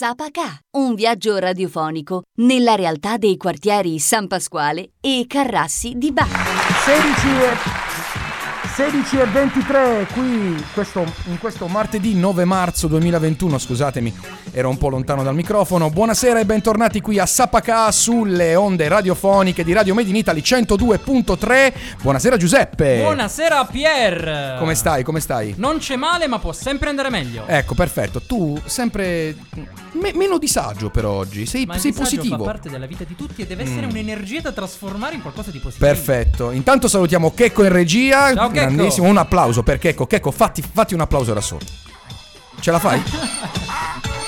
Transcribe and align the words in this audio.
Sapacà, 0.00 0.58
un 0.78 0.94
viaggio 0.94 1.36
radiofonico 1.36 2.22
nella 2.36 2.74
realtà 2.74 3.18
dei 3.18 3.36
quartieri 3.36 3.98
San 3.98 4.28
Pasquale 4.28 4.92
e 4.98 5.26
Carrassi 5.28 5.92
di 5.94 6.10
Bari. 6.10 7.89
16 8.80 8.80
e... 8.80 8.90
16 8.90 9.16
e 9.18 9.24
23 9.26 10.06
qui 10.12 10.64
questo, 10.72 11.04
in 11.26 11.38
questo 11.38 11.66
martedì 11.66 12.14
9 12.14 12.44
marzo 12.46 12.88
2021, 12.88 13.58
scusatemi, 13.58 14.14
ero 14.52 14.70
un 14.70 14.78
po' 14.78 14.88
lontano 14.88 15.22
dal 15.22 15.34
microfono. 15.34 15.90
Buonasera 15.90 16.40
e 16.40 16.46
bentornati 16.46 17.00
qui 17.00 17.18
a 17.18 17.26
Sapacà 17.26 17.92
sulle 17.92 18.54
onde 18.54 18.88
radiofoniche 18.88 19.64
di 19.64 19.74
Radio 19.74 19.94
Made 19.94 20.08
in 20.08 20.16
Italy 20.16 20.40
102.3. 20.40 21.72
Buonasera 22.00 22.36
Giuseppe. 22.38 23.00
Buonasera 23.00 23.64
Pier. 23.66 24.56
Come 24.58 24.74
stai? 24.74 25.02
Come 25.02 25.20
stai? 25.20 25.54
Non 25.58 25.78
c'è 25.78 25.96
male, 25.96 26.26
ma 26.26 26.38
può 26.38 26.52
sempre 26.52 26.88
andare 26.88 27.10
meglio. 27.10 27.44
Ecco, 27.46 27.74
perfetto. 27.74 28.22
Tu 28.22 28.58
sempre 28.64 29.36
me- 29.92 30.12
meno 30.14 30.38
disagio 30.38 30.90
per 30.90 31.04
oggi. 31.04 31.46
Sei, 31.46 31.66
ma 31.66 31.76
sei 31.78 31.92
positivo. 31.92 32.38
fa 32.38 32.44
parte 32.44 32.70
della 32.70 32.86
vita 32.86 33.04
di 33.04 33.14
tutti 33.14 33.42
e 33.42 33.46
deve 33.46 33.64
essere 33.64 33.86
Mm. 33.86 33.90
un'energia 33.90 34.40
da 34.40 34.52
trasformare 34.52 35.16
in 35.16 35.20
qualcosa 35.22 35.50
di 35.50 35.58
positivo. 35.58 35.86
Perfetto. 35.86 36.50
Intanto 36.50 36.88
salutiamo 36.88 37.32
Checco 37.34 37.62
in 37.64 37.72
regia. 37.72 38.32
Ciao. 38.34 38.69
Grandissimo. 38.74 39.08
Un 39.08 39.16
applauso 39.16 39.62
per 39.62 39.78
Checco. 39.78 40.06
Checco, 40.06 40.30
fatti, 40.30 40.62
fatti 40.62 40.94
un 40.94 41.00
applauso 41.00 41.32
da 41.32 41.40
solo. 41.40 41.64
Ce 42.60 42.70
la 42.70 42.78
fai? 42.78 43.02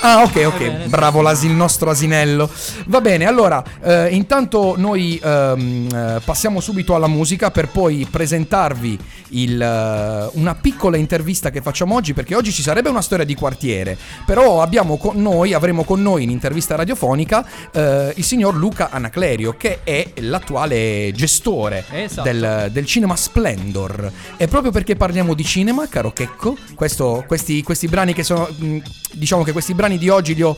Ah, 0.05 0.23
ok, 0.23 0.43
ok. 0.45 0.57
bene. 0.57 0.87
Bravo 0.87 1.21
l'asi- 1.21 1.45
il 1.47 1.53
nostro 1.53 1.89
asinello. 1.89 2.49
Va 2.87 2.99
bene, 2.99 3.25
allora, 3.25 3.63
eh, 3.81 4.09
intanto 4.09 4.75
noi 4.77 5.17
ehm, 5.23 5.87
eh, 5.93 6.21
passiamo 6.25 6.59
subito 6.59 6.93
alla 6.93 7.07
musica 7.07 7.51
per 7.51 7.69
poi 7.69 8.05
presentarvi 8.09 8.99
il, 9.29 9.61
eh, 9.61 10.29
una 10.33 10.55
piccola 10.55 10.97
intervista 10.97 11.49
che 11.51 11.61
facciamo 11.61 11.95
oggi, 11.95 12.13
perché 12.13 12.35
oggi 12.35 12.51
ci 12.51 12.61
sarebbe 12.61 12.89
una 12.89 13.01
storia 13.01 13.23
di 13.23 13.33
quartiere, 13.33 13.97
però 14.25 14.61
abbiamo 14.61 14.97
con 14.97 15.21
noi, 15.21 15.53
avremo 15.53 15.83
con 15.85 16.01
noi 16.01 16.23
in 16.23 16.29
intervista 16.29 16.75
radiofonica 16.75 17.45
eh, 17.71 18.11
il 18.15 18.23
signor 18.25 18.55
Luca 18.55 18.89
Anaclerio, 18.91 19.55
che 19.57 19.79
è 19.83 20.05
l'attuale 20.19 21.11
gestore 21.13 21.85
Esatto. 21.91 22.29
del, 22.29 22.69
del 22.73 22.85
cinema 22.85 23.15
Splendor. 23.15 24.11
E 24.35 24.47
proprio 24.49 24.71
perché 24.73 24.95
parliamo 24.97 25.33
di 25.33 25.45
cinema, 25.45 25.87
caro 25.87 26.11
Checco, 26.11 26.57
questo- 26.75 27.23
questi, 27.25 27.63
questi 27.63 27.87
brani 27.87 28.13
che 28.13 28.23
sono. 28.23 28.49
mh, 28.53 28.77
diciamo 29.15 29.43
che 29.43 29.51
questi 29.51 29.75
brani 29.75 29.92
di 29.97 30.09
oggi 30.09 30.35
li 30.35 30.41
ho. 30.41 30.55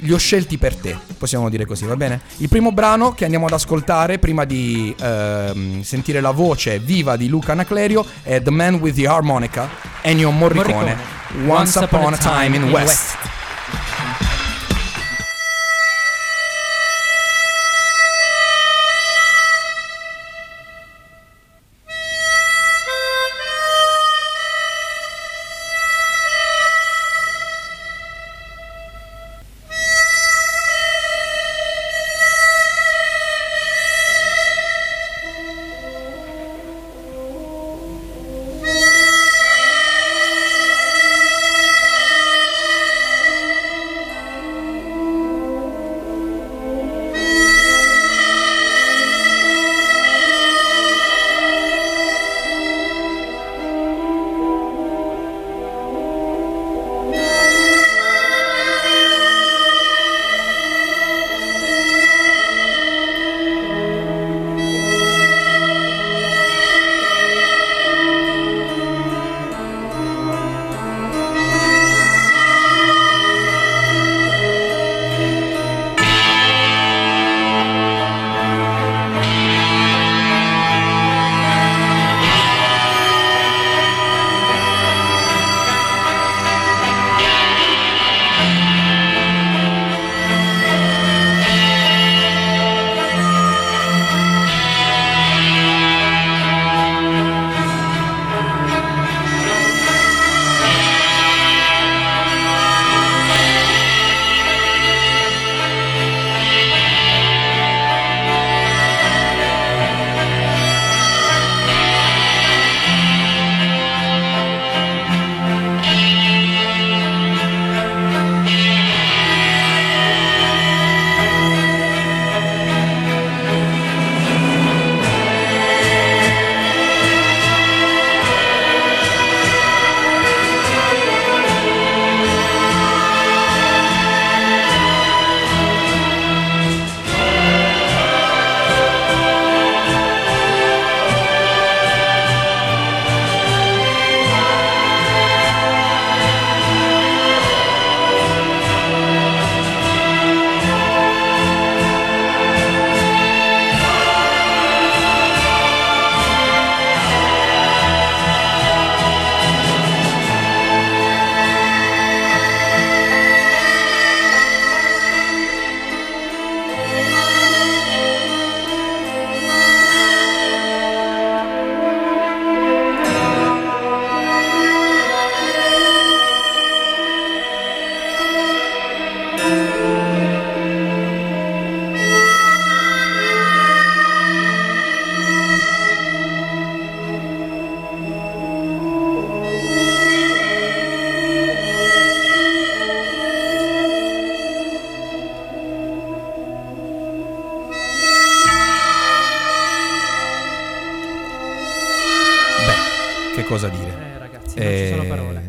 Li 0.00 0.12
ho 0.12 0.16
scelti 0.16 0.58
per 0.58 0.76
te, 0.76 0.96
possiamo 1.18 1.48
dire 1.48 1.66
così, 1.66 1.84
va 1.84 1.96
bene? 1.96 2.20
Il 2.36 2.48
primo 2.48 2.70
brano 2.70 3.14
che 3.14 3.24
andiamo 3.24 3.46
ad 3.46 3.52
ascoltare 3.52 4.20
prima 4.20 4.44
di 4.44 4.94
ehm, 4.96 5.82
sentire 5.82 6.20
la 6.20 6.30
voce 6.30 6.78
viva 6.78 7.16
di 7.16 7.26
Luca 7.26 7.50
Anaclerio 7.50 8.06
è 8.22 8.40
The 8.40 8.50
Man 8.50 8.74
with 8.74 8.94
the 8.94 9.08
Harmonica, 9.08 9.68
Ennio 10.02 10.30
Morricone, 10.30 10.94
Morricone. 11.32 11.50
Once 11.50 11.76
Upon 11.80 12.12
a 12.12 12.16
Time 12.16 12.54
in 12.54 12.70
West. 12.70 13.16
Che 13.22 13.27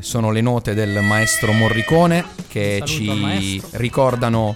sono 0.09 0.31
le 0.31 0.41
note 0.41 0.73
del 0.73 1.01
maestro 1.03 1.51
Morricone 1.51 2.25
che 2.47 2.81
saluto 2.83 3.11
al 3.11 3.39
ci 3.39 3.61
ricordano 3.73 4.55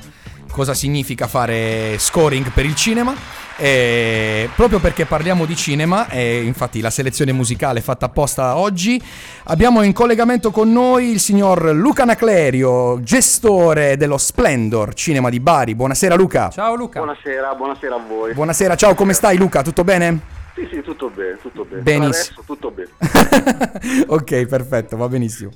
cosa 0.50 0.74
significa 0.74 1.28
fare 1.28 1.96
scoring 2.00 2.50
per 2.50 2.66
il 2.66 2.74
cinema. 2.74 3.14
E 3.56 4.50
proprio 4.56 4.80
perché 4.80 5.06
parliamo 5.06 5.46
di 5.46 5.56
cinema, 5.56 6.10
e 6.10 6.42
infatti 6.42 6.82
la 6.82 6.90
selezione 6.90 7.34
musicale 7.34 7.82
fatta 7.82 8.08
apposta 8.08 8.58
oggi, 8.58 9.00
abbiamo 9.44 9.84
in 9.84 9.94
collegamento 9.94 10.50
con 10.50 10.72
noi 10.72 11.12
il 11.12 11.20
signor 11.20 11.72
Luca 11.72 12.04
Naclerio, 12.04 13.00
gestore 13.04 13.96
dello 13.96 14.18
Splendor 14.18 14.96
Cinema 14.96 15.30
di 15.30 15.40
Bari. 15.40 15.76
Buonasera 15.76 16.16
Luca. 16.16 16.50
Ciao 16.50 16.74
Luca. 16.74 17.00
Buonasera, 17.00 17.54
buonasera 17.54 17.94
a 17.94 18.00
voi. 18.00 18.34
Buonasera, 18.34 18.76
ciao, 18.76 18.96
come 18.96 19.14
stai 19.14 19.38
Luca? 19.38 19.62
Tutto 19.62 19.84
bene? 19.84 20.42
Sì, 20.54 20.68
sì, 20.72 20.82
tutto 20.84 21.10
bene, 21.10 21.40
tutto 21.42 21.66
bene. 21.66 21.82
Benissimo. 21.82 22.40
Adesso 22.40 22.44
tutto 22.46 22.72
bene. 22.72 22.90
ok, 24.06 24.46
perfetto, 24.46 24.96
va 24.98 25.08
benissimo. 25.08 25.50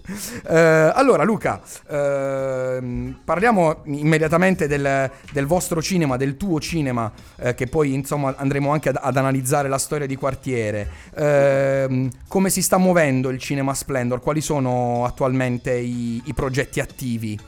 Eh, 0.50 0.58
allora, 0.58 1.24
Luca, 1.24 1.62
ehm, 1.88 3.20
parliamo 3.24 3.84
immediatamente 3.86 4.68
del, 4.68 5.12
del 5.32 5.46
vostro 5.46 5.84
cinema, 5.84 6.18
del 6.18 6.36
tuo 6.36 6.60
cinema, 6.60 7.12
eh, 7.36 7.54
che 7.54 7.68
poi 7.68 7.94
insomma 7.94 8.34
andremo 8.38 8.72
anche 8.72 8.90
ad, 8.90 8.98
ad 9.00 9.16
analizzare 9.16 9.70
la 9.70 9.78
storia 9.78 10.08
di 10.08 10.16
quartiere. 10.16 10.90
Ehm, 11.16 12.10
come 12.28 12.50
si 12.50 12.64
sta 12.64 12.78
muovendo 12.78 13.30
il 13.30 13.38
cinema 13.38 13.76
Splendor? 13.76 14.20
Quali 14.20 14.42
sono 14.42 15.06
attualmente 15.06 15.74
i, 15.74 16.24
i 16.26 16.34
progetti 16.34 16.80
attivi? 16.80 17.40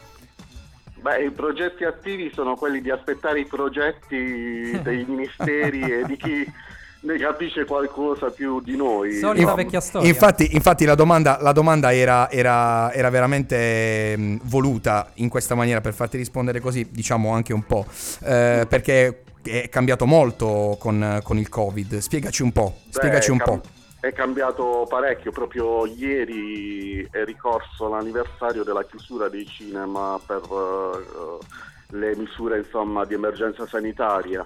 Beh, 1.02 1.24
i 1.24 1.32
progetti 1.32 1.84
attivi 1.84 2.30
sono 2.32 2.56
quelli 2.56 2.82
di 2.82 2.92
aspettare 2.92 3.40
i 3.40 3.46
progetti 3.46 4.80
dei 4.84 5.06
ministeri 5.08 5.82
e 5.82 6.04
di 6.06 6.18
chi 6.18 6.52
ne 7.02 7.18
capisce 7.18 7.66
qualcosa 7.66 8.30
più 8.30 8.62
di 8.62 8.76
noi. 8.76 9.14
Solita 9.18 9.50
No, 9.50 9.56
vecchia 9.56 9.80
storia. 9.80 10.08
Infatti, 10.08 10.54
infatti 10.54 10.86
la 10.86 10.96
domanda, 10.96 11.38
la 11.42 11.52
domanda 11.54 11.94
era, 11.94 12.30
era- 12.30 12.92
era 12.92 13.10
veramente 13.10 14.16
mh, 14.18 14.40
voluta 14.44 15.12
in 15.16 15.30
questa 15.30 15.56
maniera 15.56 15.82
per 15.82 15.94
farti 15.94 16.18
rispondere 16.18 16.60
così, 16.60 16.88
diciamo 16.90 17.32
anche 17.32 17.54
un 17.54 17.64
po', 17.64 17.86
eh, 18.24 18.66
perché 18.68 19.24
è 19.42 19.70
cambiato 19.70 20.06
molto 20.06 20.76
con, 20.80 21.20
con 21.24 21.38
il 21.38 21.48
Covid. 21.48 21.98
Spiegaci 22.00 22.44
un 22.44 22.52
po', 22.52 22.76
beh, 22.86 22.92
spiegaci 22.94 23.32
un 23.32 23.38
è 23.38 23.44
cam- 23.44 23.60
po'. 23.62 23.68
È 24.02 24.14
cambiato 24.14 24.86
parecchio, 24.88 25.32
proprio 25.32 25.86
ieri 25.86 27.06
è 27.12 27.24
ricorso 27.26 27.90
l'anniversario 27.90 28.64
della 28.64 28.84
chiusura 28.86 29.28
dei 29.28 29.46
cinema 29.46 30.18
per 30.26 30.42
eh, 30.50 31.98
le 31.98 32.16
misure 32.16 32.60
insomma, 32.60 33.04
di 33.06 33.14
emergenza 33.16 33.66
sanitaria. 33.68 34.46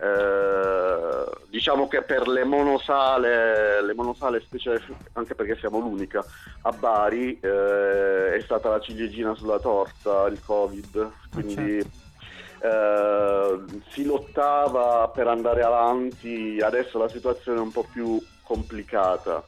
Eh, 0.00 1.24
diciamo 1.48 1.86
che 1.86 2.02
per 2.02 2.26
le 2.26 2.44
monosale, 2.44 3.82
le 3.82 3.94
monosale 3.94 4.40
specie, 4.40 4.82
anche 5.12 5.34
perché 5.34 5.56
siamo 5.56 5.78
l'unica 5.78 6.24
a 6.62 6.70
Bari, 6.72 7.38
eh, 7.40 8.34
è 8.34 8.40
stata 8.40 8.68
la 8.68 8.80
ciliegina 8.80 9.34
sulla 9.34 9.58
torta 9.58 10.26
il 10.26 10.40
Covid, 10.44 11.10
quindi 11.32 11.78
eh, 11.78 13.64
si 13.88 14.04
lottava 14.04 15.08
per 15.08 15.28
andare 15.28 15.62
avanti, 15.62 16.58
adesso 16.60 16.98
la 16.98 17.08
situazione 17.08 17.58
è 17.58 17.62
un 17.62 17.72
po' 17.72 17.86
più 17.92 18.20
complicata, 18.42 19.44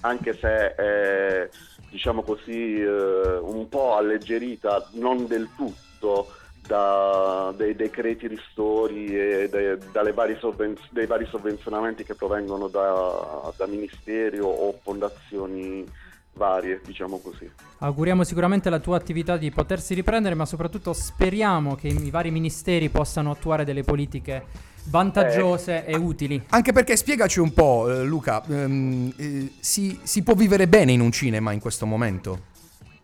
anche 0.00 0.36
se 0.36 0.74
è 0.74 1.48
diciamo 1.90 2.22
così 2.22 2.80
eh, 2.80 3.38
un 3.40 3.68
po' 3.68 3.96
alleggerita, 3.96 4.88
non 4.92 5.26
del 5.26 5.48
tutto 5.56 6.34
da- 6.68 7.52
dei 7.56 7.74
decreti 7.74 8.28
ristori 8.28 9.06
e 9.06 9.48
de- 9.50 9.78
dalle 9.90 10.12
varie 10.12 10.36
sovven- 10.38 10.76
dai 10.90 11.06
vari 11.06 11.26
sovvenzionamenti 11.30 12.04
che 12.04 12.14
provengono 12.14 12.68
da, 12.68 13.50
da 13.56 13.66
ministeri 13.66 14.38
o- 14.38 14.78
fondazioni 14.82 15.84
varie, 16.34 16.80
diciamo 16.84 17.18
così. 17.18 17.50
Auguriamo 17.78 18.22
sicuramente 18.22 18.68
alla 18.68 18.78
tua 18.78 18.96
attività 18.96 19.36
di 19.36 19.50
potersi 19.50 19.94
riprendere, 19.94 20.34
ma 20.36 20.44
soprattutto 20.44 20.92
speriamo 20.92 21.74
che 21.74 21.88
i 21.88 22.10
vari 22.10 22.30
ministeri 22.30 22.90
possano 22.90 23.30
attuare 23.32 23.64
delle 23.64 23.82
politiche 23.82 24.44
vantaggiose 24.84 25.84
e 25.84 25.96
utili. 25.96 26.40
Anche 26.50 26.72
perché 26.72 26.96
spiegaci 26.96 27.40
un 27.40 27.52
po', 27.52 27.90
eh, 27.90 28.04
Luca, 28.04 28.42
ehm, 28.46 29.12
eh, 29.16 29.52
si, 29.58 29.98
si 30.02 30.22
può 30.22 30.34
vivere 30.34 30.68
bene 30.68 30.92
in 30.92 31.00
un 31.00 31.10
cinema 31.10 31.52
in 31.52 31.60
questo 31.60 31.86
momento? 31.86 32.47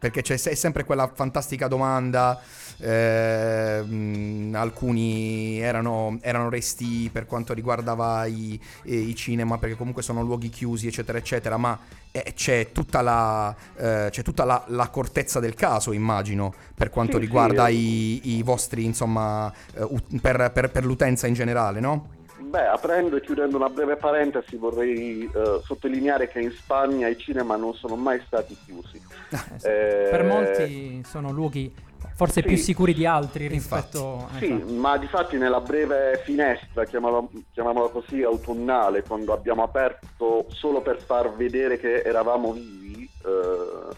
Perché 0.05 0.21
c'è 0.21 0.37
se- 0.37 0.55
sempre 0.55 0.85
quella 0.85 1.11
fantastica 1.15 1.67
domanda, 1.67 2.39
eh, 2.77 3.81
mh, 3.83 4.53
alcuni 4.55 5.59
erano, 5.61 6.19
erano 6.21 6.51
resti 6.51 7.09
per 7.11 7.25
quanto 7.25 7.55
riguardava 7.55 8.27
i, 8.27 8.61
eh, 8.83 8.95
i 8.99 9.15
cinema, 9.15 9.56
perché 9.56 9.77
comunque 9.77 10.03
sono 10.03 10.21
luoghi 10.23 10.51
chiusi, 10.51 10.89
eccetera, 10.89 11.17
eccetera, 11.17 11.56
ma 11.56 11.79
eh, 12.12 12.33
c'è 12.35 12.71
tutta, 12.71 13.01
la, 13.01 13.56
eh, 13.77 14.09
c'è 14.11 14.21
tutta 14.23 14.45
la- 14.45 14.62
l'accortezza 14.67 15.41
del 15.41 15.55
caso, 15.55 15.91
immagino, 15.93 16.53
per 16.75 16.91
quanto 16.91 17.15
Sì, 17.15 17.21
riguarda 17.21 17.69
sì. 17.69 17.75
i, 17.75 18.37
i 18.37 18.43
vostri, 18.43 18.85
insomma, 18.85 19.51
eh, 19.75 19.83
ut- 19.85 20.21
per- 20.21 20.51
per- 20.53 20.71
per 20.71 20.85
l'utenza 20.85 21.27
in 21.27 21.33
generale, 21.33 21.81
no? 21.81 22.09
Beh, 22.55 22.69
aprendo 22.69 23.17
e 23.17 23.21
chiudendo 23.21 23.56
una 23.56 23.69
breve 23.69 23.97
parentesi, 23.97 24.55
vorrei 24.55 25.25
eh, 25.25 25.61
sottolineare 25.65 26.29
che 26.29 26.39
in 26.39 26.53
Spagna 26.53 27.09
i 27.09 27.19
cinema 27.19 27.56
non 27.56 27.75
sono 27.75 27.97
mai 27.97 28.23
stati 28.25 28.56
chiusi. 28.65 29.03
Eh 29.31 29.59
sì. 29.59 29.67
Eh, 29.67 30.06
Per 30.09 30.23
molti 30.23 31.03
sono 31.05 31.33
luoghi 31.33 31.75
forse 32.15 32.43
sì. 32.43 32.47
più 32.47 32.56
sicuri 32.56 32.95
di 32.95 33.06
altri 33.06 33.49
rispetto 33.49 34.29
Sì, 34.39 34.53
esatto. 34.53 34.73
ma 34.73 34.97
di 34.99 35.09
fatti 35.09 35.37
nella 35.37 35.59
breve 35.61 36.21
finestra, 36.25 36.85
chiamiamola, 36.85 37.27
chiamiamola 37.53 37.89
così, 37.89 38.23
autunnale, 38.23 39.03
quando 39.03 39.33
abbiamo 39.33 39.65
aperto 39.65 40.47
solo 40.51 40.81
per 40.81 41.03
far 41.03 41.35
vedere 41.35 41.77
che 41.77 42.03
eravamo 42.03 42.53
vivi, 42.53 43.11
eh, 43.25 43.95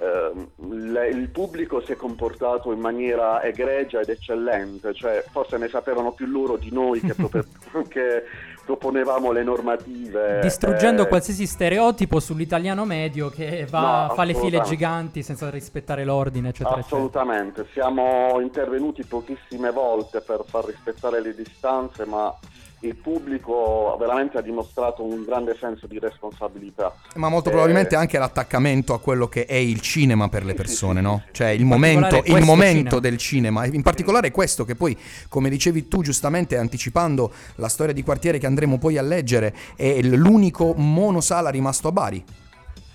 il 0.00 1.28
pubblico 1.30 1.82
si 1.82 1.92
è 1.92 1.96
comportato 1.96 2.72
in 2.72 2.80
maniera 2.80 3.42
egregia 3.42 4.00
ed 4.00 4.08
eccellente, 4.08 4.94
cioè 4.94 5.22
forse 5.30 5.58
ne 5.58 5.68
sapevano 5.68 6.12
più 6.12 6.26
loro 6.26 6.56
di 6.56 6.70
noi 6.72 7.00
che, 7.00 7.14
che 7.88 8.24
proponevamo 8.64 9.32
le 9.32 9.42
normative. 9.42 10.40
distruggendo 10.40 11.02
eh, 11.02 11.08
qualsiasi 11.08 11.46
stereotipo 11.46 12.20
sull'italiano 12.20 12.84
medio 12.84 13.28
che 13.28 13.66
va, 13.68 14.06
No, 14.08 14.14
fa 14.14 14.24
le 14.24 14.34
file 14.34 14.60
giganti 14.62 15.22
senza 15.22 15.50
rispettare 15.50 16.04
l'ordine, 16.04 16.50
eccetera, 16.50 16.78
eccetera. 16.78 16.96
Assolutamente, 16.96 17.66
siamo 17.72 18.40
intervenuti 18.40 19.04
pochissime 19.04 19.70
volte 19.70 20.20
per 20.20 20.44
far 20.46 20.64
rispettare 20.64 21.20
le 21.20 21.34
distanze, 21.34 22.04
ma 22.06 22.34
il 22.80 22.96
pubblico 22.96 23.96
veramente 23.98 24.38
ha 24.38 24.40
dimostrato 24.40 25.04
un 25.04 25.24
grande 25.24 25.56
senso 25.60 25.86
di 25.86 25.98
responsabilità. 25.98 26.94
Ma 27.16 27.28
molto 27.28 27.48
Eh, 27.48 27.52
probabilmente 27.52 27.94
anche 27.94 28.18
l'attaccamento 28.18 28.94
a 28.94 29.00
quello 29.00 29.28
che 29.28 29.44
è 29.44 29.54
il 29.54 29.80
cinema 29.80 30.28
per 30.28 30.44
le 30.44 30.52
Sì, 30.52 30.56
sì, 30.56 30.62
persone, 30.62 31.00
sì, 31.00 31.06
no? 31.06 31.22
Cioè 31.32 31.48
il 31.48 31.64
momento, 31.64 32.22
il 32.24 32.42
momento 32.42 32.78
cinema. 32.82 33.00
del 33.00 33.16
cinema, 33.18 33.66
in 33.66 33.82
particolare 33.82 34.30
questo 34.30 34.64
che 34.64 34.74
poi, 34.74 34.96
come 35.28 35.50
dicevi 35.50 35.88
tu 35.88 36.02
giustamente 36.02 36.56
anticipando 36.56 37.32
la 37.56 37.68
storia 37.68 37.92
di 37.92 38.02
quartiere 38.02 38.38
che 38.38 38.46
andremo 38.46 38.78
poi 38.78 38.96
a 38.96 39.02
leggere, 39.02 39.54
è 39.76 40.00
l'unico 40.02 40.72
monosala 40.74 41.50
rimasto 41.50 41.88
a 41.88 41.92
Bari. 41.92 42.24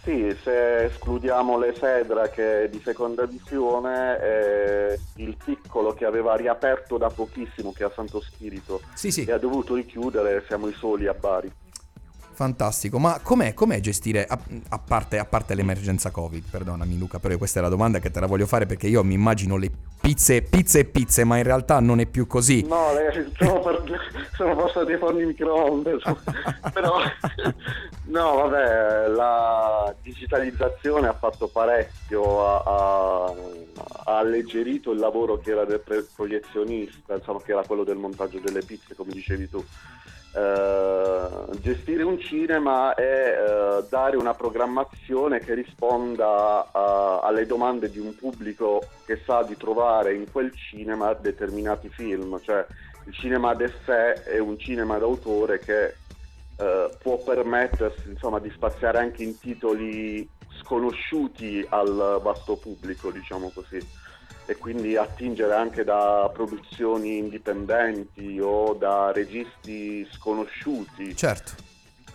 Sì, 0.05 0.37
se 0.43 0.83
escludiamo 0.85 1.57
le 1.57 1.73
Sedra 1.79 2.29
che 2.29 2.65
è 2.65 2.69
di 2.69 2.79
seconda 2.85 3.25
visione, 3.25 4.19
eh, 4.21 4.99
il 5.15 5.35
piccolo 5.43 5.93
che 5.93 6.05
aveva 6.05 6.35
riaperto 6.35 6.97
da 6.99 7.09
pochissimo, 7.09 7.73
che 7.73 7.83
è 7.83 7.87
a 7.87 7.91
Santo 7.95 8.21
Spirito, 8.21 8.81
Sì, 8.93 9.09
sì, 9.09 9.23
e 9.25 9.31
ha 9.31 9.39
dovuto 9.39 9.73
richiudere, 9.73 10.43
siamo 10.45 10.67
i 10.67 10.73
soli 10.73 11.07
a 11.07 11.13
Bari. 11.15 11.51
fantastico. 12.33 12.99
Ma 12.99 13.19
com'è, 13.23 13.53
com'è 13.55 13.79
gestire, 13.79 14.25
a, 14.27 14.37
a 14.69 14.77
parte, 14.77 15.17
a 15.17 15.25
parte 15.25 15.55
l'emergenza 15.55 16.11
Covid, 16.11 16.43
perdonami 16.51 16.97
Luca, 16.99 17.17
però 17.17 17.35
questa 17.37 17.59
è 17.59 17.61
la 17.63 17.69
domanda 17.69 17.97
che 17.99 18.11
te 18.11 18.19
la 18.19 18.27
voglio 18.27 18.45
fare 18.45 18.65
perché 18.67 18.87
io 18.87 19.03
mi 19.03 19.13
immagino 19.15 19.55
le 19.57 19.71
pizze, 20.01 20.43
pizze 20.43 20.79
e 20.79 20.85
pizze, 20.85 21.23
ma 21.23 21.37
in 21.37 21.43
realtà 21.43 21.79
non 21.79 21.99
è 21.99 22.05
più 22.05 22.27
così. 22.27 22.63
No, 22.67 22.89
sono, 23.37 23.59
per, 23.61 23.81
sono 24.37 24.55
passati 24.55 24.91
i 24.91 24.97
forni 24.97 25.25
microonde, 25.25 25.97
però 26.73 26.97
no, 28.15 28.35
vabbè, 28.35 29.07
la 29.09 29.93
digitalizzazione 30.01 31.07
ha 31.09 31.13
fatto 31.13 31.47
parecchio, 31.47 32.47
ha, 32.47 32.63
ha- 32.63 33.33
alleggerito 34.17 34.91
il 34.91 34.99
lavoro 34.99 35.37
che 35.37 35.51
era 35.51 35.65
del 35.65 35.83
proiezionista, 36.15 37.15
insomma, 37.15 37.41
che 37.41 37.51
era 37.51 37.65
quello 37.65 37.83
del 37.83 37.97
montaggio 37.97 38.39
delle 38.39 38.63
pizze, 38.63 38.95
come 38.95 39.11
dicevi 39.11 39.49
tu. 39.49 39.63
Eh, 40.33 41.27
gestire 41.61 42.03
un 42.03 42.19
cinema 42.19 42.93
è 42.93 43.03
eh, 43.03 43.85
dare 43.89 44.17
una 44.17 44.33
programmazione 44.33 45.39
che 45.39 45.53
risponda 45.53 46.69
a- 46.71 47.19
alle 47.21 47.45
domande 47.45 47.89
di 47.89 47.99
un 47.99 48.15
pubblico 48.15 48.81
che 49.05 49.21
sa 49.25 49.43
di 49.43 49.57
trovare 49.57 50.13
in 50.13 50.31
quel 50.31 50.53
cinema 50.53 51.13
determinati 51.13 51.89
film, 51.89 52.39
cioè 52.41 52.65
il 53.05 53.13
cinema 53.13 53.53
d'essè 53.53 54.23
è 54.23 54.39
un 54.39 54.57
cinema 54.57 54.97
d'autore 54.97 55.59
che 55.59 55.95
eh, 56.57 56.89
può 57.01 57.17
permettersi 57.23 58.09
insomma, 58.09 58.39
di 58.39 58.49
spaziare 58.51 58.97
anche 58.99 59.23
in 59.23 59.37
titoli 59.39 60.27
sconosciuti 60.61 61.65
al 61.69 62.19
vasto 62.21 62.55
pubblico, 62.55 63.11
diciamo 63.11 63.51
così 63.53 63.77
e 64.47 64.57
quindi 64.57 64.95
attingere 64.95 65.55
anche 65.55 65.83
da 65.83 66.29
produzioni 66.31 67.17
indipendenti 67.17 68.39
o 68.39 68.73
da 68.73 69.11
registi 69.11 70.07
sconosciuti. 70.11 71.15
Certo. 71.15 71.53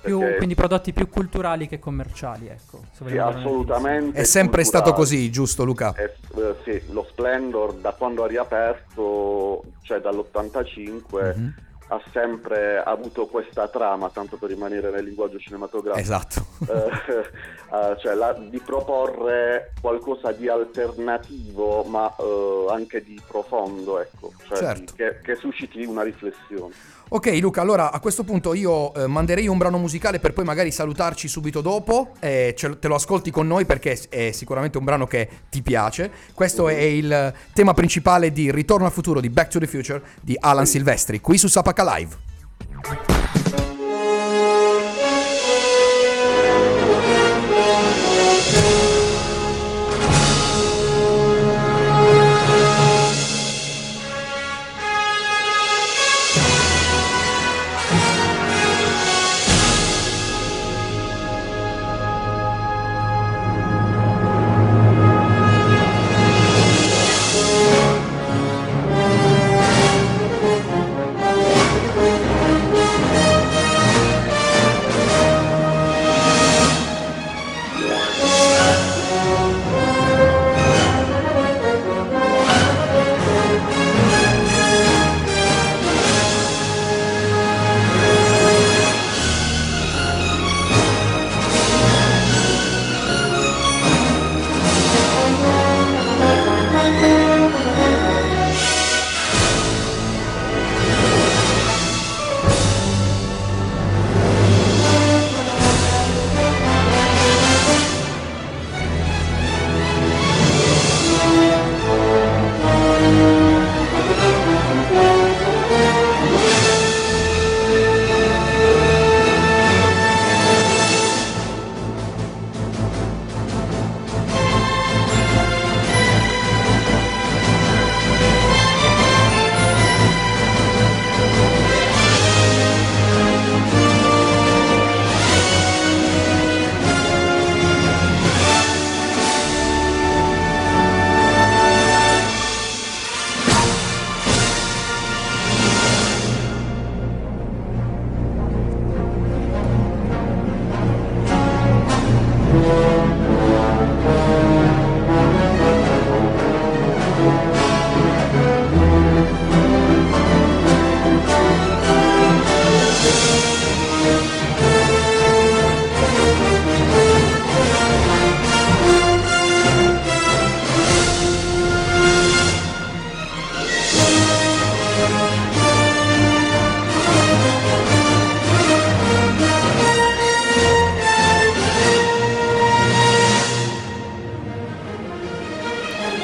Più- 0.01 0.21
perché- 0.21 0.37
quindi 0.37 0.55
prodotti 0.55 0.93
più 0.93 1.09
culturali 1.11 1.67
che 1.69 1.79
commerciali, 1.79 2.47
ecco. 2.49 2.85
se 2.93 3.07
Sì, 3.07 3.19
assolutamente. 3.19 4.21
È 4.21 4.25
sempre 4.25 4.63
culturali. 4.63 4.65
stato 4.65 4.93
così, 4.93 5.31
giusto 5.31 5.65
Luca? 5.65 5.95
Eh, 5.97 6.15
eh, 6.41 6.57
sì, 6.65 6.83
lo 6.93 7.05
Splendor 7.11 7.75
da 7.75 7.93
quando 7.93 8.25
ha 8.25 8.27
riaperto, 8.27 9.63
cioè 9.83 9.99
dall'85, 10.01 11.37
Mhm. 11.37 11.55
Ha 11.93 12.01
sempre 12.13 12.79
avuto 12.79 13.27
questa 13.27 13.67
trama, 13.67 14.11
tanto 14.11 14.37
per 14.37 14.49
rimanere 14.51 14.91
nel 14.91 15.05
linguaggio 15.05 15.39
cinematografico. 15.39 15.99
Esatto. 16.01 16.47
Eh, 16.67 17.97
cioè 18.01 18.15
la, 18.15 18.33
di 18.33 18.61
proporre 18.61 19.73
qualcosa 19.81 20.31
di 20.31 20.49
alternativo, 20.49 21.83
ma 21.83 22.15
eh, 22.17 22.67
anche 22.71 23.03
di 23.03 23.21
profondo, 23.27 24.01
ecco, 24.01 24.33
cioè 24.47 24.59
Certo. 24.59 24.81
di- 24.81 24.93
che, 24.95 25.19
che 25.21 25.35
susciti 25.35 25.85
una 25.85 26.03
riflessione. 26.03 26.73
Ok 27.13 27.27
Luca, 27.41 27.61
allora 27.61 27.91
a 27.91 27.99
questo 27.99 28.23
punto 28.23 28.55
io 28.55 28.95
eh, 28.95 29.09
manderei 29.09 29.49
un 29.49 29.59
brano 29.59 29.79
musicale 29.79 30.21
per 30.21 30.33
poi 30.33 30.45
magari 30.45 30.71
salutarci 30.71 31.27
subito 31.27 31.61
dopo, 31.61 32.13
e 32.21 32.55
ce- 32.57 32.79
te 32.79 32.87
lo 32.87 32.95
ascolti 32.95 33.33
con 33.33 33.49
noi 33.49 33.65
perché 33.65 33.99
è 34.09 34.31
sicuramente 34.31 34.79
un 34.79 34.85
brano 34.85 35.09
che 35.09 35.29
ti 35.51 35.61
piace. 35.61 36.09
Questo 36.35 36.69
è 36.69 36.81
il 36.81 37.35
tema 37.53 37.75
principale 37.75 38.31
di 38.31 38.53
Ritorno 38.53 38.87
al 38.87 38.93
futuro 38.93 39.21
di 39.21 39.29
Back 39.29 39.51
to 39.51 39.59
the 39.59 39.67
Future 39.67 40.01
di 40.21 40.37
Alan 40.39 40.67
Silvestri, 40.67 41.21
qui 41.21 41.37
su 41.37 41.49
Sapaka 41.81 41.85
Live. 41.85 43.10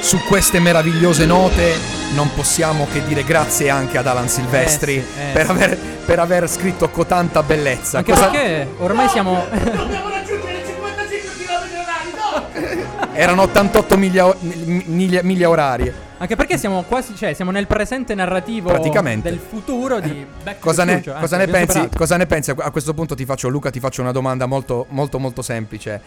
Su 0.07 0.21
queste 0.21 0.61
meravigliose 0.61 1.27
note 1.27 1.75
non 2.15 2.33
possiamo 2.33 2.87
che 2.93 3.05
dire 3.05 3.25
grazie 3.25 3.71
anche 3.71 3.99
ad 3.99 4.07
Alan 4.07 4.29
Silvestri 4.29 4.99
Eh 4.99 5.03
sì, 5.03 5.21
eh 5.21 5.33
per, 5.33 5.51
aver, 5.51 5.77
per 5.77 6.19
aver 6.21 6.49
scritto 6.49 6.89
con 6.91 7.07
tanta 7.09 7.43
bellezza. 7.43 7.99
Anche 7.99 8.13
Cosa- 8.13 8.29
perché 8.29 8.69
ormai 8.79 9.09
siamo. 9.09 9.45
Dobbiamo 9.51 10.09
raggiungere 10.09 10.59
i 10.59 10.65
55 10.65 11.31
km 11.45 11.81
orari, 11.81 13.01
no! 13.01 13.13
Erano 13.15 13.43
88 13.43 13.97
miglia, 13.97 14.33
miglia- 14.41 15.23
miglia 15.25 15.49
orarie. 15.49 15.93
Anche 16.19 16.35
perché 16.35 16.57
siamo 16.57 16.83
quasi. 16.83 17.15
Cioè, 17.15 17.35
siamo 17.35 17.51
nel 17.51 17.67
presente 17.67 18.15
narrativo 18.15 18.69
Praticamente. 18.69 19.29
del 19.29 19.39
futuro 19.39 20.01
di 20.01 20.25
Back 20.43 20.59
to 20.61 20.65
Cosa 20.67 20.85
the 20.85 20.91
ne, 20.91 20.97
Future, 20.97 21.21
cosa 21.21 21.37
ne 21.37 21.47
pensi? 21.47 21.89
Cosa 21.95 22.17
ne 22.17 22.27
pensi? 22.27 22.51
A 22.57 22.71
questo 22.71 22.95
punto 22.95 23.15
ti 23.15 23.25
faccio, 23.27 23.49
Luca, 23.49 23.69
ti 23.71 23.81
faccio 23.81 24.01
una 24.01 24.13
domanda 24.13 24.47
molto, 24.47 24.87
molto, 24.91 25.19
molto 25.19 25.43
semplice. 25.43 26.01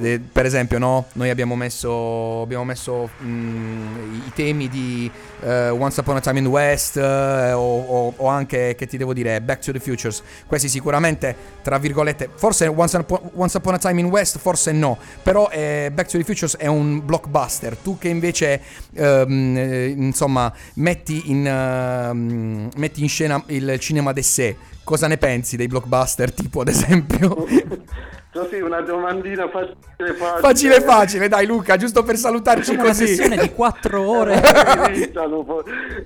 Eh, 0.00 0.20
per 0.20 0.44
esempio, 0.46 0.78
no? 0.78 1.06
Noi 1.14 1.30
abbiamo 1.30 1.56
messo, 1.56 2.42
abbiamo 2.42 2.62
messo 2.64 3.10
mm, 3.22 4.14
i 4.26 4.32
temi 4.34 4.68
di 4.68 5.10
eh, 5.42 5.68
Once 5.70 5.98
Upon 6.00 6.16
a 6.16 6.20
Time 6.20 6.38
in 6.38 6.46
West 6.46 6.96
eh, 6.96 7.52
o, 7.52 7.80
o- 7.80 8.14
o 8.16 8.26
anche, 8.28 8.74
che 8.76 8.86
ti 8.86 8.96
devo 8.96 9.12
dire, 9.12 9.40
Back 9.40 9.64
to 9.64 9.72
the 9.72 9.80
Futures. 9.80 10.22
Questi 10.46 10.68
sicuramente, 10.68 11.34
tra 11.62 11.78
virgolette, 11.78 12.28
forse 12.34 12.66
Once 12.68 12.96
Upon, 12.96 13.30
Once 13.34 13.56
Upon 13.56 13.74
a 13.74 13.78
Time 13.78 13.98
in 14.00 14.06
West, 14.06 14.38
forse 14.38 14.70
no. 14.70 14.96
Però 15.24 15.48
eh, 15.50 15.90
Back 15.92 16.08
to 16.08 16.18
the 16.18 16.24
Futures 16.24 16.56
è 16.56 16.66
un 16.66 17.04
blockbuster. 17.04 17.76
Tu 17.76 17.98
che 17.98 18.08
invece, 18.08 18.60
ehm, 18.94 19.54
eh, 19.56 19.86
insomma, 19.88 20.52
metti 20.74 21.30
in, 21.30 21.46
ehm, 21.46 22.70
metti 22.76 23.02
in 23.02 23.08
scena 23.08 23.42
il 23.48 23.78
cinema 23.78 24.12
de 24.12 24.22
sé. 24.22 24.56
Cosa 24.84 25.08
ne 25.08 25.16
pensi 25.16 25.56
dei 25.56 25.66
blockbuster, 25.66 26.32
tipo 26.32 26.60
ad 26.60 26.68
esempio? 26.68 27.46
Così 28.36 28.60
una 28.60 28.82
domandina 28.82 29.48
facile 29.48 29.76
facile. 30.14 30.40
facile 30.40 30.80
facile, 30.82 31.28
dai 31.28 31.46
Luca, 31.46 31.76
giusto 31.78 32.02
per 32.02 32.16
salutarci 32.16 32.72
una 32.72 32.82
così. 32.82 33.06
sessione 33.06 33.36
di 33.38 33.50
4 33.50 34.00
ore. 34.08 34.42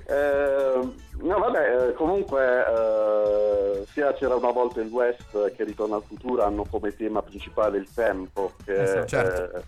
Eh, 0.07 0.79
no, 1.23 1.39
vabbè, 1.39 1.89
eh, 1.89 1.93
comunque, 1.93 2.41
eh, 2.65 3.85
sia 3.91 4.13
c'era 4.13 4.35
una 4.35 4.51
volta 4.51 4.79
il 4.81 4.87
West 4.89 5.53
che 5.55 5.63
Ritorno 5.65 5.95
al 5.95 6.03
futuro 6.07 6.43
hanno 6.43 6.65
come 6.69 6.95
tema 6.95 7.21
principale 7.21 7.77
il 7.77 7.87
tempo, 7.93 8.53
che 8.63 8.81
Esatto. 8.81 9.05
Certo. 9.07 9.57
eh, 9.57 9.61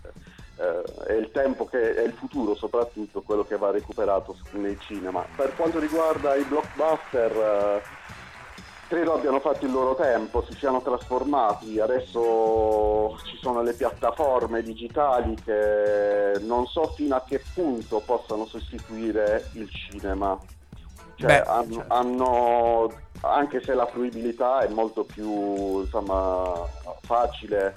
eh, 0.58 1.04
è 1.06 1.12
il 1.12 1.30
tempo 1.30 1.64
che 1.66 1.94
è 1.94 2.02
il 2.02 2.12
futuro, 2.12 2.54
soprattutto 2.54 3.22
quello 3.22 3.44
che 3.44 3.56
va 3.56 3.70
recuperato 3.70 4.36
nei 4.52 4.78
cinema. 4.80 5.24
Per 5.34 5.54
quanto 5.54 5.78
riguarda 5.78 6.34
i 6.36 6.44
blockbuster. 6.44 7.32
eh, 7.32 8.02
Credo 8.86 9.14
abbiano 9.14 9.40
fatto 9.40 9.64
il 9.64 9.72
loro 9.72 9.94
tempo, 9.94 10.44
si 10.44 10.56
siano 10.58 10.82
trasformati, 10.82 11.80
adesso 11.80 13.18
ci 13.24 13.38
sono 13.38 13.62
le 13.62 13.72
piattaforme 13.72 14.62
digitali 14.62 15.34
che 15.42 16.38
non 16.40 16.66
so 16.66 16.92
fino 16.94 17.16
a 17.16 17.24
che 17.26 17.42
punto 17.54 18.02
possano 18.04 18.44
sostituire 18.46 19.48
il 19.54 19.68
cinema. 19.70 20.38
Cioè, 21.16 21.26
Beh, 21.26 21.42
hanno, 21.50 21.74
certo. 21.74 21.94
hanno- 21.94 22.92
anche 23.22 23.62
se 23.62 23.72
la 23.72 23.86
fruibilità 23.86 24.60
è 24.60 24.68
molto 24.68 25.04
più 25.04 25.80
insomma, 25.80 26.52
facile, 27.00 27.74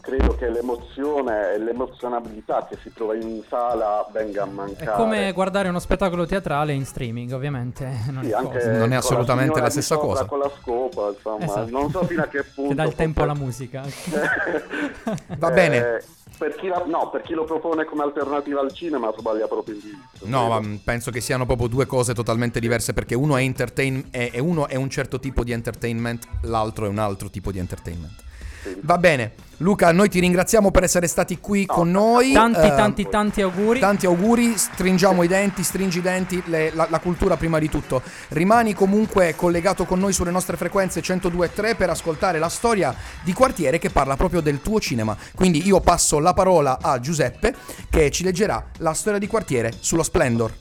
credo 0.00 0.34
che 0.36 0.48
l'emozione 0.48 1.52
e 1.52 1.58
l'emozionabilità 1.58 2.66
che 2.68 2.78
si 2.82 2.92
trova 2.92 3.14
in 3.14 3.42
sala 3.48 4.06
venga 4.12 4.42
a 4.42 4.46
È 4.46 4.50
mancare. 4.50 4.96
come 4.96 5.32
guardare 5.32 5.68
uno 5.68 5.78
spettacolo 5.78 6.24
teatrale 6.26 6.72
in 6.72 6.84
streaming, 6.86 7.32
ovamente. 7.32 7.84
Non 8.10 8.24
Sì, 8.24 8.30
è 8.30 8.34
anche 8.34 8.58
cosa. 8.58 8.70
Non 8.72 8.86
è 8.86 8.88
la 8.88 8.96
assolutamente 8.98 9.58
la 9.60 9.66
di 9.66 9.70
stessa 9.72 9.96
cosa. 9.96 10.24
Con 10.24 10.38
la 10.38 10.50
scopa, 10.60 11.08
insomma, 11.10 11.44
Esatto. 11.44 11.70
non 11.70 11.90
so 11.90 12.04
fino 12.04 12.22
a 12.22 12.26
che 12.26 12.42
punto. 12.44 12.70
Che 12.70 12.74
dà 12.76 12.84
il 12.84 12.94
tempo 12.94 13.22
alla 13.22 13.34
musica. 13.34 13.82
Va 15.38 15.50
bene. 15.50 15.76
Eh, 15.96 16.02
Per 16.38 16.54
chi, 16.56 16.66
la- 16.68 16.82
no, 16.86 17.08
per 17.08 17.22
chi 17.22 17.32
lo 17.32 17.44
propone 17.44 17.86
come 17.86 18.02
alternativa 18.02 18.60
al 18.60 18.70
cinema 18.72 19.10
sbaglia 19.16 19.46
proprio 19.46 19.74
indirizzo. 19.74 20.24
No, 20.24 20.48
ma 20.48 20.60
mh, 20.60 20.80
penso 20.84 21.10
che 21.10 21.20
siano 21.22 21.46
proprio 21.46 21.66
due 21.66 21.86
cose 21.86 22.12
totalmente 22.12 22.60
diverse 22.60 22.92
perché 22.92 23.14
uno 23.14 23.36
è 23.38 23.42
entertain 23.42 24.08
è, 24.10 24.30
è 24.32 24.38
uno 24.38 24.68
è 24.68 24.74
un 24.74 24.90
certo 24.90 25.18
tipo 25.18 25.42
di 25.44 25.52
entertainment, 25.52 26.26
l'altro 26.42 26.84
è 26.84 26.88
un 26.90 26.98
altro 26.98 27.30
tipo 27.30 27.50
di 27.50 27.58
entertainment. 27.58 28.22
Sì. 28.66 28.76
Va 28.82 28.98
bene, 28.98 29.32
Luca, 29.58 29.92
noi 29.92 30.08
ti 30.08 30.18
ringraziamo 30.18 30.72
per 30.72 30.82
essere 30.82 31.06
stati 31.06 31.38
qui 31.38 31.66
con 31.66 31.88
noi. 31.90 32.32
Tanti, 32.32 32.66
eh, 32.66 32.74
tanti, 32.74 33.08
tanti 33.08 33.42
auguri. 33.42 33.78
Tanti 33.78 34.06
auguri, 34.06 34.58
stringiamo 34.58 35.22
i 35.22 35.28
denti, 35.28 35.62
stringi 35.62 35.98
i 35.98 36.02
denti, 36.02 36.42
le- 36.46 36.72
la, 36.74 36.88
la 36.90 36.98
cultura 36.98 37.36
prima 37.36 37.60
di 37.60 37.68
tutto. 37.68 38.02
Rimani 38.28 38.74
comunque 38.74 39.36
collegato 39.36 39.84
con 39.84 40.00
noi 40.00 40.12
sulle 40.12 40.32
nostre 40.32 40.56
frequenze 40.56 41.00
102.3 41.00 41.76
per 41.76 41.90
ascoltare 41.90 42.40
la 42.40 42.48
storia 42.48 42.92
di 43.22 43.32
quartiere 43.32 43.78
che 43.78 43.90
parla 43.90 44.16
proprio 44.16 44.40
del 44.40 44.60
tuo 44.60 44.80
cinema. 44.80 45.16
Quindi 45.34 45.64
io 45.64 45.80
passo 45.80 46.18
la 46.18 46.34
parola 46.34 46.78
a 46.80 46.98
Giuseppe 46.98 47.54
che 47.88 48.10
ci 48.10 48.24
leggerà 48.24 48.70
la 48.78 48.94
storia 48.94 49.20
di 49.20 49.28
quartiere 49.28 49.72
sullo 49.78 50.02
Splendor. 50.02 50.52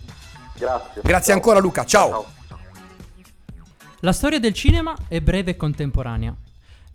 Grazie. 0.58 1.02
Grazie 1.02 1.26
Ciao. 1.26 1.36
ancora 1.36 1.60
Luca, 1.60 1.86
ciao. 1.86 2.26
La 4.02 4.14
storia 4.14 4.40
del 4.40 4.54
cinema 4.54 4.96
è 5.08 5.20
breve 5.20 5.52
e 5.52 5.56
contemporanea. 5.58 6.34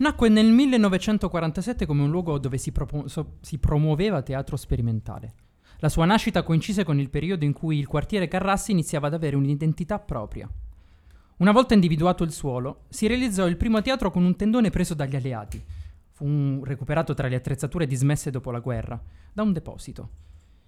Nacque 0.01 0.31
nel 0.31 0.51
1947 0.51 1.85
come 1.85 2.03
un 2.03 2.11
luogo 2.11 2.39
dove 2.39 2.57
si, 2.57 2.73
propo- 2.73 3.05
si 3.43 3.59
promuoveva 3.59 4.23
teatro 4.23 4.57
sperimentale. 4.57 5.35
La 5.81 5.91
sua 5.91 6.07
nascita 6.07 6.43
coincise 6.43 6.85
con 6.85 6.99
il 6.99 7.11
periodo 7.11 7.45
in 7.45 7.53
cui 7.53 7.79
il 7.79 7.87
quartiere 7.87 8.27
Carrassi 8.27 8.71
iniziava 8.71 9.09
ad 9.09 9.15
avere 9.15 9.37
un'identità 9.37 9.99
propria. 9.99 10.49
Una 11.37 11.53
volta 11.53 11.75
individuato 11.75 12.25
il 12.25 12.33
suolo, 12.33 12.85
si 12.89 13.07
realizzò 13.07 13.47
il 13.47 13.59
primo 13.59 13.83
teatro 13.83 14.11
con 14.11 14.25
un 14.25 14.37
tendone 14.37 14.71
preso 14.71 14.95
dagli 14.95 15.17
alleati. 15.17 15.63
Fu 16.13 16.63
recuperato 16.65 17.13
tra 17.13 17.29
le 17.29 17.37
attrezzature 17.37 17.87
dismesse 17.87 18.31
dopo 18.31 18.51
la 18.51 18.61
guerra, 18.61 18.99
da 19.35 19.43
un 19.43 19.53
deposito. 19.53 20.09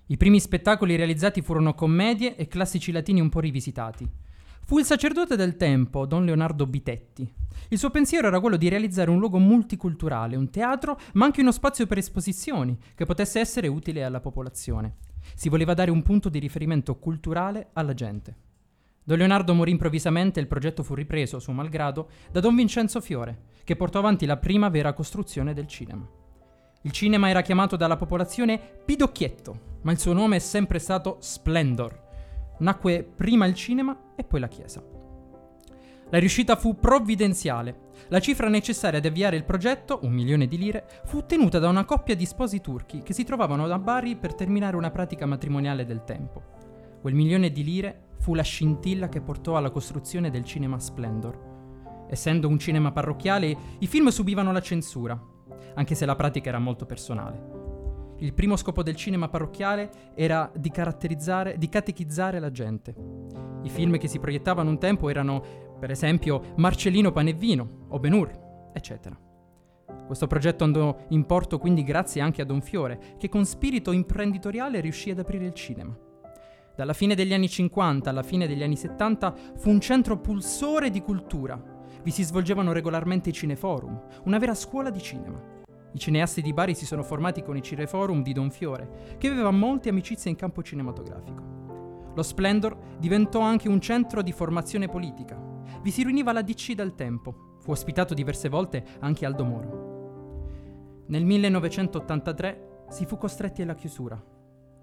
I 0.08 0.18
primi 0.18 0.40
spettacoli 0.40 0.94
realizzati 0.94 1.40
furono 1.40 1.72
commedie 1.72 2.36
e 2.36 2.48
classici 2.48 2.92
latini 2.92 3.20
un 3.22 3.30
po' 3.30 3.40
rivisitati. 3.40 4.06
Fu 4.64 4.78
il 4.78 4.84
sacerdote 4.84 5.36
del 5.36 5.56
tempo, 5.56 6.06
don 6.06 6.24
Leonardo 6.24 6.66
Bitetti. 6.66 7.30
Il 7.68 7.78
suo 7.78 7.90
pensiero 7.90 8.28
era 8.28 8.40
quello 8.40 8.56
di 8.56 8.68
realizzare 8.68 9.10
un 9.10 9.18
luogo 9.18 9.38
multiculturale, 9.38 10.36
un 10.36 10.50
teatro, 10.50 10.98
ma 11.14 11.24
anche 11.24 11.40
uno 11.40 11.52
spazio 11.52 11.86
per 11.86 11.98
esposizioni, 11.98 12.78
che 12.94 13.04
potesse 13.04 13.40
essere 13.40 13.68
utile 13.68 14.04
alla 14.04 14.20
popolazione. 14.20 14.96
Si 15.34 15.48
voleva 15.48 15.74
dare 15.74 15.90
un 15.90 16.02
punto 16.02 16.28
di 16.28 16.38
riferimento 16.38 16.96
culturale 16.96 17.70
alla 17.74 17.92
gente. 17.92 18.36
Don 19.04 19.18
Leonardo 19.18 19.52
morì 19.52 19.72
improvvisamente 19.72 20.38
e 20.38 20.42
il 20.42 20.48
progetto 20.48 20.82
fu 20.82 20.94
ripreso, 20.94 21.40
suo 21.40 21.52
malgrado, 21.52 22.08
da 22.30 22.40
don 22.40 22.54
Vincenzo 22.54 23.00
Fiore, 23.00 23.42
che 23.64 23.76
portò 23.76 23.98
avanti 23.98 24.26
la 24.26 24.36
prima 24.36 24.68
vera 24.68 24.92
costruzione 24.92 25.54
del 25.54 25.66
cinema. 25.66 26.08
Il 26.82 26.92
cinema 26.92 27.28
era 27.28 27.42
chiamato 27.42 27.76
dalla 27.76 27.96
popolazione 27.96 28.58
Pidocchietto, 28.84 29.78
ma 29.82 29.92
il 29.92 29.98
suo 29.98 30.12
nome 30.12 30.36
è 30.36 30.40
sempre 30.40 30.78
stato 30.78 31.16
Splendor. 31.20 32.10
Nacque 32.62 33.02
prima 33.02 33.46
il 33.46 33.54
cinema 33.54 34.12
e 34.14 34.22
poi 34.22 34.38
la 34.38 34.46
chiesa. 34.46 34.82
La 36.10 36.18
riuscita 36.18 36.54
fu 36.54 36.78
provvidenziale. 36.78 37.90
La 38.08 38.20
cifra 38.20 38.48
necessaria 38.48 38.98
ad 38.98 39.04
avviare 39.04 39.34
il 39.34 39.44
progetto, 39.44 39.98
un 40.02 40.12
milione 40.12 40.46
di 40.46 40.56
lire, 40.56 40.86
fu 41.06 41.18
ottenuta 41.18 41.58
da 41.58 41.68
una 41.68 41.84
coppia 41.84 42.14
di 42.14 42.24
sposi 42.24 42.60
turchi 42.60 43.02
che 43.02 43.14
si 43.14 43.24
trovavano 43.24 43.64
a 43.64 43.78
Bari 43.78 44.14
per 44.14 44.34
terminare 44.34 44.76
una 44.76 44.90
pratica 44.90 45.26
matrimoniale 45.26 45.84
del 45.84 46.04
tempo. 46.04 46.42
Quel 47.00 47.14
milione 47.14 47.50
di 47.50 47.64
lire 47.64 48.10
fu 48.18 48.34
la 48.34 48.42
scintilla 48.42 49.08
che 49.08 49.20
portò 49.20 49.56
alla 49.56 49.70
costruzione 49.70 50.30
del 50.30 50.44
cinema 50.44 50.78
Splendor. 50.78 52.06
Essendo 52.08 52.46
un 52.46 52.60
cinema 52.60 52.92
parrocchiale, 52.92 53.56
i 53.80 53.86
film 53.88 54.06
subivano 54.08 54.52
la 54.52 54.60
censura, 54.60 55.20
anche 55.74 55.96
se 55.96 56.06
la 56.06 56.14
pratica 56.14 56.50
era 56.50 56.60
molto 56.60 56.86
personale. 56.86 57.61
Il 58.22 58.34
primo 58.34 58.54
scopo 58.54 58.84
del 58.84 58.94
cinema 58.94 59.28
parrocchiale 59.28 60.12
era 60.14 60.48
di 60.56 60.70
caratterizzare, 60.70 61.58
di 61.58 61.68
catechizzare 61.68 62.38
la 62.38 62.52
gente. 62.52 62.94
I 63.64 63.68
film 63.68 63.98
che 63.98 64.06
si 64.06 64.20
proiettavano 64.20 64.70
un 64.70 64.78
tempo 64.78 65.08
erano, 65.08 65.42
per 65.80 65.90
esempio, 65.90 66.52
Marcellino 66.54 67.10
Pane 67.10 67.30
e 67.30 67.34
Vino 67.34 67.86
o 67.88 67.98
Ben 67.98 68.12
Hur, 68.12 68.70
eccetera. 68.72 69.18
Questo 70.06 70.28
progetto 70.28 70.62
andò 70.62 70.96
in 71.08 71.26
porto 71.26 71.58
quindi 71.58 71.82
grazie 71.82 72.20
anche 72.20 72.42
a 72.42 72.44
Don 72.44 72.60
Fiore, 72.62 73.16
che 73.18 73.28
con 73.28 73.44
spirito 73.44 73.90
imprenditoriale 73.90 74.78
riuscì 74.78 75.10
ad 75.10 75.18
aprire 75.18 75.46
il 75.46 75.54
cinema. 75.54 75.92
Dalla 76.76 76.92
fine 76.92 77.16
degli 77.16 77.34
anni 77.34 77.48
50 77.48 78.08
alla 78.08 78.22
fine 78.22 78.46
degli 78.46 78.62
anni 78.62 78.76
70 78.76 79.34
fu 79.56 79.68
un 79.68 79.80
centro 79.80 80.20
pulsore 80.20 80.90
di 80.90 81.02
cultura. 81.02 81.60
Vi 82.04 82.10
si 82.12 82.22
svolgevano 82.22 82.72
regolarmente 82.72 83.30
i 83.30 83.32
cineforum, 83.32 84.00
una 84.26 84.38
vera 84.38 84.54
scuola 84.54 84.90
di 84.90 85.00
cinema. 85.00 85.61
I 85.94 85.98
cineasti 85.98 86.40
di 86.40 86.54
Bari 86.54 86.74
si 86.74 86.86
sono 86.86 87.02
formati 87.02 87.42
con 87.42 87.56
i 87.56 87.62
cineforum 87.62 88.22
di 88.22 88.32
Don 88.32 88.50
Fiore, 88.50 89.16
che 89.18 89.28
aveva 89.28 89.50
molte 89.50 89.90
amicizie 89.90 90.30
in 90.30 90.36
campo 90.36 90.62
cinematografico. 90.62 92.10
Lo 92.14 92.22
Splendor 92.22 92.76
diventò 92.98 93.40
anche 93.40 93.68
un 93.68 93.80
centro 93.80 94.22
di 94.22 94.32
formazione 94.32 94.88
politica. 94.88 95.40
Vi 95.82 95.90
si 95.90 96.02
riuniva 96.02 96.32
la 96.32 96.42
DC 96.42 96.72
dal 96.72 96.94
tempo. 96.94 97.56
Fu 97.60 97.70
ospitato 97.70 98.14
diverse 98.14 98.48
volte 98.48 98.84
anche 99.00 99.26
Aldo 99.26 99.44
Moro. 99.44 101.04
Nel 101.06 101.24
1983 101.24 102.84
si 102.88 103.04
fu 103.04 103.18
costretti 103.18 103.62
alla 103.62 103.74
chiusura, 103.74 104.22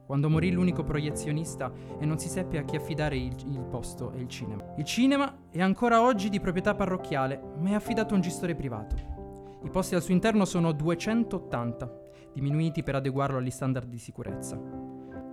quando 0.05 0.29
morì 0.29 0.51
l'unico 0.51 0.83
proiezionista 0.83 1.71
e 1.99 2.05
non 2.05 2.19
si 2.19 2.29
seppe 2.29 2.57
a 2.57 2.63
chi 2.63 2.75
affidare 2.75 3.17
il, 3.17 3.35
il 3.47 3.65
posto 3.69 4.11
e 4.11 4.19
il 4.19 4.27
cinema. 4.27 4.73
Il 4.77 4.85
cinema 4.85 5.37
è 5.49 5.61
ancora 5.61 6.01
oggi 6.01 6.29
di 6.29 6.39
proprietà 6.39 6.75
parrocchiale, 6.75 7.41
ma 7.57 7.69
è 7.69 7.73
affidato 7.73 8.13
a 8.13 8.17
un 8.17 8.21
gestore 8.21 8.55
privato. 8.55 9.18
I 9.61 9.69
posti 9.69 9.93
al 9.93 10.01
suo 10.01 10.13
interno 10.13 10.45
sono 10.45 10.71
280, 10.71 12.01
diminuiti 12.33 12.81
per 12.81 12.95
adeguarlo 12.95 13.39
agli 13.39 13.51
standard 13.51 13.89
di 13.89 13.97
sicurezza. 13.97 14.57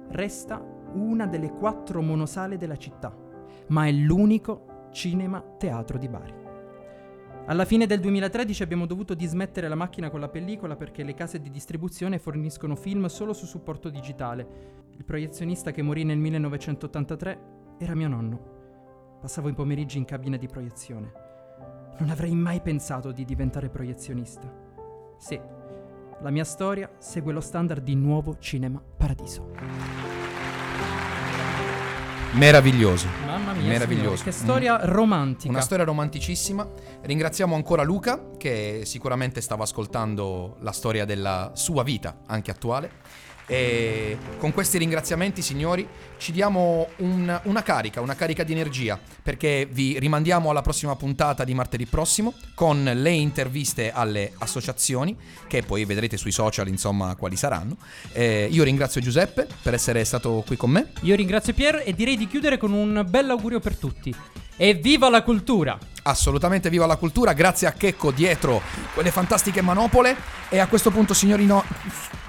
Resta 0.08 0.60
una 0.94 1.26
delle 1.26 1.52
quattro 1.52 2.02
monosale 2.02 2.56
della 2.56 2.76
città, 2.76 3.16
ma 3.68 3.86
è 3.86 3.92
l'unico 3.92 4.88
cinema 4.90 5.40
teatro 5.40 5.96
di 5.96 6.08
Bari. 6.08 6.34
Alla 7.46 7.64
fine 7.64 7.86
del 7.86 8.00
2013 8.00 8.64
abbiamo 8.64 8.86
dovuto 8.86 9.14
dismettere 9.14 9.68
la 9.68 9.76
macchina 9.76 10.10
con 10.10 10.18
la 10.18 10.28
pellicola 10.28 10.74
perché 10.74 11.04
le 11.04 11.14
case 11.14 11.40
di 11.40 11.48
distribuzione 11.48 12.18
forniscono 12.18 12.74
film 12.74 13.06
solo 13.06 13.32
su 13.32 13.46
supporto 13.46 13.88
digitale. 13.88 14.84
Il 14.96 15.04
proiezionista 15.04 15.70
che 15.70 15.82
morì 15.82 16.02
nel 16.02 16.18
1983 16.18 17.38
era 17.78 17.94
mio 17.94 18.08
nonno. 18.08 19.18
Passavo 19.20 19.48
i 19.48 19.54
pomeriggi 19.54 19.98
in 19.98 20.04
cabina 20.04 20.36
di 20.36 20.48
proiezione. 20.48 21.25
Non 21.98 22.10
avrei 22.10 22.34
mai 22.34 22.60
pensato 22.60 23.10
di 23.10 23.24
diventare 23.24 23.70
proiezionista. 23.70 24.52
Sì, 25.18 25.40
la 26.20 26.30
mia 26.30 26.44
storia 26.44 26.90
segue 26.98 27.32
lo 27.32 27.40
standard 27.40 27.82
di 27.82 27.94
Nuovo 27.94 28.36
Cinema 28.38 28.82
Paradiso. 28.96 29.50
Meraviglioso. 32.32 33.08
Mamma 33.24 33.54
mia, 33.54 33.66
Meraviglioso. 33.66 34.24
che 34.24 34.30
storia 34.30 34.78
romantica. 34.84 35.48
Una 35.48 35.62
storia 35.62 35.86
romanticissima. 35.86 36.68
Ringraziamo 37.00 37.54
ancora 37.54 37.82
Luca 37.82 38.32
che 38.36 38.82
sicuramente 38.84 39.40
stava 39.40 39.62
ascoltando 39.62 40.56
la 40.60 40.72
storia 40.72 41.06
della 41.06 41.52
sua 41.54 41.82
vita, 41.82 42.18
anche 42.26 42.50
attuale. 42.50 42.90
E 43.48 44.18
con 44.38 44.52
questi 44.52 44.76
ringraziamenti, 44.76 45.40
signori, 45.40 45.86
ci 46.18 46.32
diamo 46.32 46.88
un- 46.96 47.40
una 47.44 47.62
carica, 47.62 48.00
una 48.00 48.16
carica 48.16 48.42
di 48.42 48.52
energia, 48.52 48.98
perché 49.22 49.68
vi 49.70 49.98
rimandiamo 49.98 50.50
alla 50.50 50.62
prossima 50.62 50.96
puntata 50.96 51.44
di 51.44 51.54
martedì 51.54 51.86
prossimo 51.86 52.34
con 52.54 52.82
le 52.82 53.10
interviste 53.10 53.92
alle 53.92 54.32
associazioni, 54.38 55.16
che 55.46 55.62
poi 55.62 55.84
vedrete 55.84 56.16
sui 56.16 56.32
social, 56.32 56.66
insomma, 56.68 57.14
quali 57.14 57.36
saranno. 57.36 57.76
Eh, 58.12 58.48
io 58.50 58.64
ringrazio 58.64 59.00
Giuseppe 59.00 59.46
per 59.62 59.74
essere 59.74 60.04
stato 60.04 60.42
qui 60.44 60.56
con 60.56 60.70
me. 60.70 60.90
Io 61.02 61.14
ringrazio 61.14 61.54
Pier 61.54 61.82
e 61.84 61.94
direi 61.94 62.16
di 62.16 62.26
chiudere 62.26 62.58
con 62.58 62.72
un 62.72 63.06
bel 63.08 63.30
augurio 63.30 63.60
per 63.60 63.76
tutti. 63.76 64.14
Evviva 64.56 65.08
la 65.08 65.22
cultura! 65.22 65.78
Assolutamente 66.02 66.70
viva 66.70 66.86
la 66.86 66.96
cultura, 66.96 67.32
grazie 67.32 67.66
a 67.66 67.72
Checco 67.72 68.10
dietro 68.10 68.62
quelle 68.94 69.10
fantastiche 69.10 69.60
manopole. 69.60 70.16
E 70.48 70.58
a 70.58 70.66
questo 70.66 70.90
punto, 70.90 71.14
signori, 71.14 71.44
no, 71.44 71.62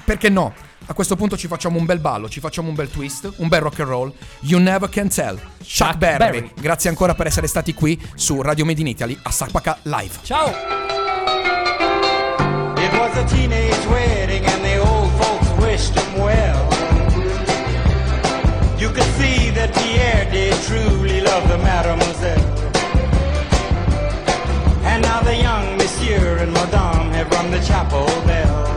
perché 0.03 0.29
no? 0.29 0.53
A 0.89 0.93
questo 0.93 1.17
punto 1.17 1.35
ci 1.35 1.47
facciamo 1.47 1.77
un 1.77 1.85
bel 1.85 1.99
ballo, 1.99 2.29
ci 2.29 2.39
facciamo 2.39 2.69
un 2.69 2.75
bel 2.75 2.89
twist, 2.89 3.29
un 3.37 3.49
bel 3.49 3.59
rock 3.59 3.81
and 3.81 3.89
roll. 3.89 4.13
You 4.39 4.57
never 4.57 4.87
can 4.89 5.09
tell. 5.09 5.35
Chuck, 5.57 5.89
Chuck 5.89 5.97
Berry. 5.97 6.17
Berry. 6.17 6.51
Grazie 6.55 6.89
ancora 6.89 7.13
per 7.13 7.27
essere 7.27 7.47
stati 7.47 7.73
qui 7.73 7.99
su 8.15 8.41
Radio 8.41 8.63
Made 8.63 8.79
in 8.79 8.87
Italy 8.87 9.19
a 9.23 9.29
Sapaka 9.29 9.79
Live. 9.83 10.19
Ciao! 10.23 10.47
It 12.77 12.93
was 12.93 13.17
a 13.17 13.25
teenage 13.25 13.85
wedding 13.87 14.45
and 14.45 14.63
the 14.63 14.79
old 14.79 15.11
folks 15.21 15.49
wished 15.59 15.93
him 15.93 16.21
well. 16.21 16.65
You 18.79 18.89
could 18.89 19.11
see 19.17 19.51
that 19.55 19.73
Pierre 19.73 20.29
did 20.31 20.53
truly 20.63 21.19
love 21.19 21.45
the 21.49 21.57
mademoiselle. 21.57 22.55
And 24.85 25.01
now 25.03 25.21
the 25.21 25.35
young 25.35 25.75
monsieur 25.75 26.37
and 26.37 26.53
madame 26.53 27.11
have 27.11 27.29
rung 27.31 27.51
the 27.51 27.59
chapel 27.59 28.05
bell. 28.25 28.76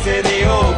ese 0.00 0.22
Dios. 0.22 0.69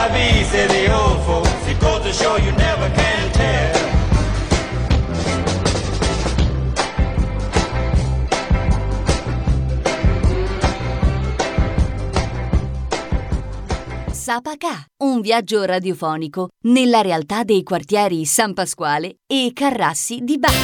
HIV, 0.00 0.46
say 0.46 0.66
the 0.66 0.94
old 0.94 1.20
folks. 1.26 1.68
It 1.68 1.78
goes 1.78 2.02
to 2.04 2.12
show 2.12 2.36
you 2.38 2.52
never 2.52 2.90
can 2.94 3.30
tell. 3.32 3.78
Sapacà, 14.10 14.86
un 14.98 15.20
viaggio 15.20 15.64
radiofonico 15.64 16.48
nella 16.62 17.02
realtà 17.02 17.42
dei 17.42 17.62
quartieri 17.62 18.24
San 18.24 18.54
Pasquale 18.54 19.18
e 19.26 19.50
Carrassi 19.52 20.20
di 20.22 20.38
Bari. 20.38 20.54